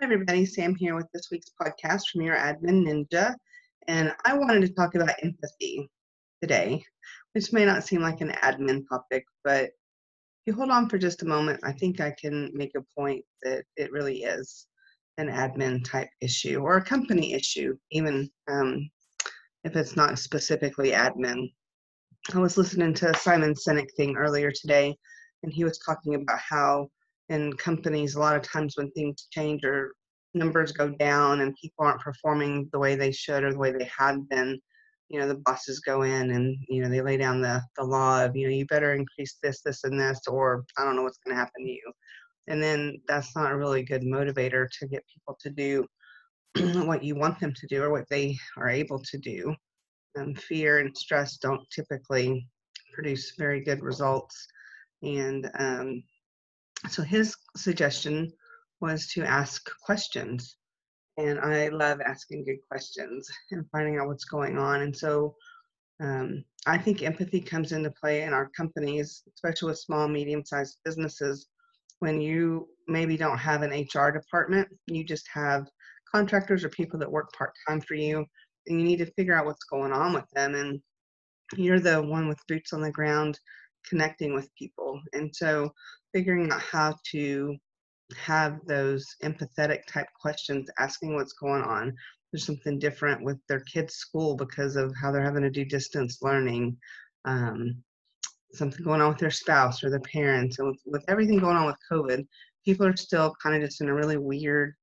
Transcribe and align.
Hi, 0.00 0.06
everybody. 0.06 0.46
Sam 0.46 0.74
here 0.76 0.96
with 0.96 1.08
this 1.12 1.28
week's 1.30 1.50
podcast 1.60 2.08
from 2.10 2.22
your 2.22 2.34
admin 2.34 2.86
ninja. 2.86 3.34
And 3.86 4.14
I 4.24 4.32
wanted 4.32 4.62
to 4.62 4.72
talk 4.72 4.94
about 4.94 5.22
empathy 5.22 5.90
today, 6.40 6.82
which 7.34 7.52
may 7.52 7.66
not 7.66 7.84
seem 7.84 8.00
like 8.00 8.22
an 8.22 8.30
admin 8.42 8.84
topic, 8.88 9.26
but 9.44 9.64
if 9.64 9.72
you 10.46 10.54
hold 10.54 10.70
on 10.70 10.88
for 10.88 10.96
just 10.96 11.20
a 11.20 11.26
moment, 11.26 11.60
I 11.64 11.72
think 11.72 12.00
I 12.00 12.14
can 12.18 12.50
make 12.54 12.70
a 12.74 12.98
point 12.98 13.26
that 13.42 13.64
it 13.76 13.92
really 13.92 14.22
is 14.22 14.68
an 15.18 15.28
admin 15.28 15.84
type 15.84 16.08
issue 16.22 16.60
or 16.60 16.78
a 16.78 16.84
company 16.84 17.34
issue, 17.34 17.76
even 17.90 18.30
um, 18.50 18.88
if 19.64 19.76
it's 19.76 19.96
not 19.96 20.18
specifically 20.18 20.92
admin. 20.92 21.52
I 22.32 22.38
was 22.38 22.56
listening 22.56 22.94
to 22.94 23.10
a 23.10 23.18
Simon 23.18 23.52
Sinek 23.52 23.92
thing 23.98 24.16
earlier 24.16 24.50
today, 24.50 24.96
and 25.42 25.52
he 25.52 25.62
was 25.62 25.78
talking 25.78 26.14
about 26.14 26.38
how 26.38 26.88
in 27.30 27.52
companies, 27.54 28.14
a 28.14 28.20
lot 28.20 28.36
of 28.36 28.42
times 28.42 28.74
when 28.76 28.90
things 28.90 29.28
change 29.30 29.64
or 29.64 29.92
numbers 30.34 30.72
go 30.72 30.88
down 30.88 31.40
and 31.40 31.56
people 31.56 31.84
aren't 31.84 32.00
performing 32.00 32.68
the 32.72 32.78
way 32.78 32.96
they 32.96 33.12
should 33.12 33.44
or 33.44 33.52
the 33.52 33.58
way 33.58 33.72
they 33.72 33.88
had 33.96 34.28
been, 34.28 34.60
you 35.08 35.18
know, 35.18 35.28
the 35.28 35.36
bosses 35.36 35.80
go 35.80 36.02
in 36.02 36.32
and, 36.32 36.56
you 36.68 36.82
know, 36.82 36.88
they 36.88 37.00
lay 37.00 37.16
down 37.16 37.40
the, 37.40 37.62
the 37.76 37.84
law 37.84 38.24
of, 38.24 38.36
you 38.36 38.46
know, 38.46 38.52
you 38.54 38.66
better 38.66 38.94
increase 38.94 39.38
this, 39.42 39.62
this, 39.62 39.84
and 39.84 39.98
this, 39.98 40.20
or 40.28 40.64
I 40.76 40.84
don't 40.84 40.96
know 40.96 41.02
what's 41.02 41.18
going 41.24 41.34
to 41.34 41.40
happen 41.40 41.64
to 41.64 41.70
you. 41.70 41.92
And 42.48 42.60
then 42.60 43.00
that's 43.06 43.34
not 43.36 43.52
a 43.52 43.56
really 43.56 43.84
good 43.84 44.02
motivator 44.02 44.66
to 44.80 44.88
get 44.88 45.04
people 45.12 45.38
to 45.40 45.50
do 45.50 45.86
what 46.86 47.04
you 47.04 47.14
want 47.14 47.38
them 47.38 47.54
to 47.54 47.66
do 47.68 47.82
or 47.82 47.90
what 47.90 48.08
they 48.10 48.36
are 48.56 48.68
able 48.68 48.98
to 48.98 49.18
do. 49.18 49.54
Um, 50.18 50.34
fear 50.34 50.80
and 50.80 50.96
stress 50.96 51.36
don't 51.36 51.62
typically 51.70 52.44
produce 52.92 53.34
very 53.38 53.62
good 53.62 53.82
results. 53.82 54.48
And 55.02 55.48
um, 55.58 56.02
so 56.88 57.02
his 57.02 57.36
suggestion 57.56 58.32
was 58.80 59.06
to 59.08 59.22
ask 59.24 59.70
questions. 59.84 60.56
And 61.18 61.38
I 61.38 61.68
love 61.68 62.00
asking 62.00 62.44
good 62.44 62.58
questions 62.68 63.28
and 63.50 63.66
finding 63.70 63.98
out 63.98 64.06
what's 64.06 64.24
going 64.24 64.56
on. 64.56 64.82
And 64.82 64.96
so 64.96 65.34
um, 66.00 66.44
I 66.66 66.78
think 66.78 67.02
empathy 67.02 67.40
comes 67.40 67.72
into 67.72 67.90
play 67.90 68.22
in 68.22 68.32
our 68.32 68.48
companies, 68.56 69.22
especially 69.34 69.70
with 69.70 69.78
small, 69.78 70.08
medium 70.08 70.44
sized 70.44 70.78
businesses. 70.84 71.48
When 71.98 72.20
you 72.20 72.68
maybe 72.88 73.18
don't 73.18 73.36
have 73.36 73.62
an 73.62 73.72
HR 73.72 74.10
department, 74.10 74.68
you 74.86 75.04
just 75.04 75.28
have 75.32 75.66
contractors 76.10 76.64
or 76.64 76.70
people 76.70 76.98
that 76.98 77.12
work 77.12 77.32
part 77.34 77.52
time 77.68 77.82
for 77.82 77.94
you, 77.94 78.24
and 78.66 78.80
you 78.80 78.86
need 78.86 78.98
to 78.98 79.12
figure 79.12 79.34
out 79.34 79.44
what's 79.44 79.64
going 79.64 79.92
on 79.92 80.14
with 80.14 80.28
them. 80.34 80.54
And 80.54 80.80
you're 81.56 81.80
the 81.80 82.00
one 82.00 82.28
with 82.28 82.40
boots 82.48 82.72
on 82.72 82.80
the 82.80 82.90
ground 82.90 83.38
connecting 83.88 84.34
with 84.34 84.54
people. 84.56 85.00
And 85.12 85.34
so 85.34 85.72
figuring 86.12 86.50
out 86.50 86.60
how 86.60 86.96
to 87.12 87.56
have 88.16 88.58
those 88.66 89.06
empathetic 89.22 89.86
type 89.86 90.08
questions, 90.20 90.68
asking 90.78 91.14
what's 91.14 91.34
going 91.34 91.62
on. 91.62 91.94
There's 92.32 92.46
something 92.46 92.78
different 92.78 93.24
with 93.24 93.38
their 93.48 93.60
kids' 93.60 93.94
school 93.94 94.36
because 94.36 94.76
of 94.76 94.94
how 95.00 95.10
they're 95.10 95.22
having 95.22 95.42
to 95.42 95.50
do 95.50 95.64
distance 95.64 96.18
learning. 96.22 96.76
Um, 97.24 97.82
something 98.52 98.84
going 98.84 99.00
on 99.00 99.10
with 99.10 99.18
their 99.18 99.30
spouse 99.30 99.84
or 99.84 99.90
their 99.90 100.00
parents. 100.00 100.58
And 100.58 100.68
with, 100.68 100.80
with 100.86 101.04
everything 101.08 101.38
going 101.38 101.56
on 101.56 101.66
with 101.66 101.76
COVID, 101.90 102.26
people 102.64 102.86
are 102.86 102.96
still 102.96 103.34
kind 103.42 103.56
of 103.56 103.68
just 103.68 103.80
in 103.80 103.88
a 103.88 103.94
really 103.94 104.16
weird 104.16 104.74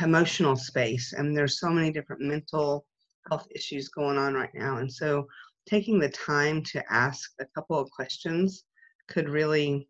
emotional 0.00 0.56
space. 0.56 1.12
And 1.12 1.36
there's 1.36 1.60
so 1.60 1.70
many 1.70 1.90
different 1.92 2.22
mental 2.22 2.86
health 3.28 3.46
issues 3.54 3.88
going 3.88 4.18
on 4.18 4.34
right 4.34 4.50
now. 4.54 4.78
And 4.78 4.92
so 4.92 5.26
taking 5.68 5.98
the 5.98 6.08
time 6.08 6.62
to 6.62 6.82
ask 6.92 7.32
a 7.40 7.46
couple 7.54 7.78
of 7.78 7.90
questions 7.90 8.64
could 9.08 9.28
really 9.28 9.88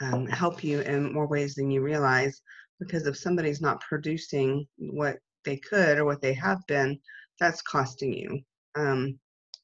um, 0.00 0.26
help 0.26 0.62
you 0.62 0.80
in 0.80 1.12
more 1.12 1.26
ways 1.26 1.54
than 1.54 1.70
you 1.70 1.82
realize 1.82 2.40
because 2.78 3.06
if 3.06 3.16
somebody's 3.16 3.60
not 3.60 3.80
producing 3.80 4.66
what 4.76 5.18
they 5.44 5.56
could 5.56 5.98
or 5.98 6.04
what 6.04 6.22
they 6.22 6.32
have 6.32 6.60
been 6.66 6.98
that's 7.40 7.62
costing 7.62 8.12
you. 8.12 8.40
Um, 8.74 9.18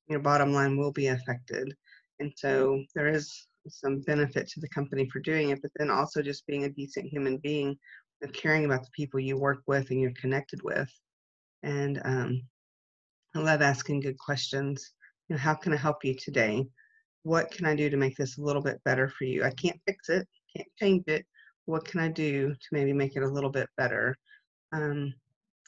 your 0.08 0.20
bottom 0.20 0.52
line 0.52 0.76
will 0.76 0.92
be 0.92 1.08
affected. 1.08 1.74
And 2.20 2.32
so 2.36 2.82
there 2.94 3.08
is 3.08 3.48
some 3.68 4.00
benefit 4.02 4.46
to 4.48 4.60
the 4.60 4.68
company 4.68 5.08
for 5.10 5.20
doing 5.20 5.48
it 5.50 5.62
but 5.62 5.70
then 5.76 5.90
also 5.90 6.20
just 6.20 6.46
being 6.46 6.64
a 6.64 6.68
decent 6.68 7.06
human 7.06 7.38
being 7.38 7.76
of 8.22 8.32
caring 8.32 8.66
about 8.66 8.82
the 8.82 8.90
people 8.94 9.18
you 9.18 9.38
work 9.38 9.60
with 9.66 9.90
and 9.90 10.00
you're 10.00 10.12
connected 10.20 10.60
with. 10.62 10.90
And 11.62 12.00
um, 12.04 12.42
i 13.34 13.40
love 13.40 13.62
asking 13.62 14.00
good 14.00 14.18
questions 14.18 14.92
you 15.28 15.36
know 15.36 15.40
how 15.40 15.54
can 15.54 15.72
i 15.72 15.76
help 15.76 16.04
you 16.04 16.14
today 16.14 16.66
what 17.24 17.50
can 17.50 17.64
I 17.66 17.74
do 17.74 17.90
to 17.90 17.96
make 17.96 18.16
this 18.16 18.38
a 18.38 18.42
little 18.42 18.62
bit 18.62 18.80
better 18.84 19.08
for 19.08 19.24
you? 19.24 19.44
I 19.44 19.50
can't 19.50 19.80
fix 19.86 20.08
it, 20.10 20.28
can't 20.54 20.68
change 20.78 21.04
it. 21.08 21.26
What 21.64 21.86
can 21.86 22.00
I 22.00 22.08
do 22.08 22.50
to 22.50 22.68
maybe 22.70 22.92
make 22.92 23.16
it 23.16 23.22
a 23.22 23.28
little 23.28 23.50
bit 23.50 23.68
better? 23.76 24.16
Um, 24.72 25.12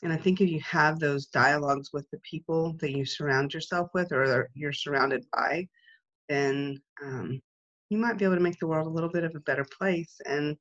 and 0.03 0.13
I 0.13 0.19
think 0.19 0.41
if 0.41 0.51
you 0.51 0.61
have 0.61 1.01
those 1.01 1.27
dialogues 1.27 1.91
with 1.95 2.07
the 2.13 2.19
people 2.19 2.77
that 2.81 2.93
you 2.93 3.07
surround 3.07 3.55
yourself 3.55 3.89
with 3.95 4.13
or 4.13 4.51
you're 4.53 4.73
surrounded 4.73 5.25
by, 5.33 5.67
then 6.29 6.77
um, 7.03 7.41
you 7.89 7.97
might 7.97 8.19
be 8.19 8.27
able 8.27 8.37
to 8.37 8.43
make 8.43 8.59
the 8.59 8.67
world 8.67 8.87
a 8.87 8.91
little 8.91 9.11
bit 9.11 9.25
of 9.25 9.35
a 9.35 9.41
better 9.41 9.67
place. 9.79 10.21
And 10.27 10.57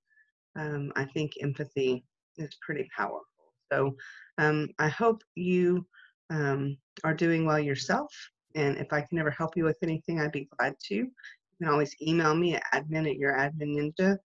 um, 0.58 0.94
I 0.96 1.04
think 1.04 1.34
empathy 1.42 2.06
is 2.38 2.58
pretty 2.66 2.88
powerful. 2.96 3.26
So 3.70 3.98
um, 4.38 4.70
I 4.80 4.88
hope 4.88 5.22
you 5.36 5.86
um, 6.30 6.78
are 7.04 7.14
doing 7.14 7.46
well 7.46 7.60
yourself 7.60 8.14
and 8.56 8.78
if 8.78 8.92
I 8.92 9.02
can 9.02 9.20
ever 9.20 9.32
help 9.32 9.56
you 9.56 9.66
with 9.66 9.78
anything, 9.84 10.20
I'd 10.20 10.32
be 10.32 10.50
glad 10.58 10.76
to. 10.86 10.96
You 10.96 11.12
can 11.62 11.70
always 11.70 11.96
email 12.02 12.34
me 12.34 12.56
at 12.56 12.64
admin 12.74 13.10
at 13.10 13.18
your 13.18 13.34
admin 13.34 13.94
ninja, 14.00 14.18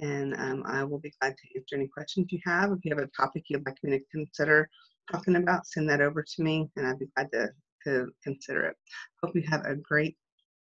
and 0.00 0.34
um, 0.34 0.62
I 0.66 0.84
will 0.84 0.98
be 0.98 1.12
glad 1.20 1.34
to 1.36 1.58
answer 1.58 1.76
any 1.76 1.88
questions 1.88 2.28
you 2.30 2.40
have. 2.44 2.72
If 2.72 2.78
you 2.84 2.94
have 2.94 3.04
a 3.04 3.10
topic 3.16 3.44
you'd 3.48 3.64
like 3.64 3.78
me 3.82 3.98
to 3.98 4.04
consider 4.12 4.68
talking 5.10 5.36
about, 5.36 5.66
send 5.66 5.88
that 5.88 6.00
over 6.00 6.22
to 6.22 6.42
me, 6.42 6.68
and 6.76 6.86
I'd 6.86 6.98
be 6.98 7.06
glad 7.16 7.28
to, 7.32 7.48
to 7.84 8.06
consider 8.22 8.66
it. 8.66 8.76
Hope 9.22 9.34
you 9.34 9.44
have 9.48 9.64
a 9.64 9.76
great 9.76 10.16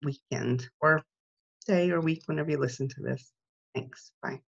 weekend 0.04 0.68
or 0.80 1.02
day 1.66 1.90
or 1.90 2.00
week 2.00 2.22
whenever 2.26 2.50
you 2.50 2.58
listen 2.58 2.88
to 2.88 3.02
this. 3.02 3.32
Thanks. 3.74 4.12
Bye. 4.22 4.40